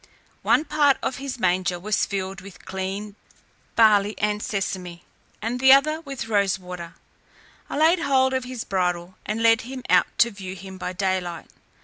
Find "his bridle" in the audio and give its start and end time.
8.43-9.13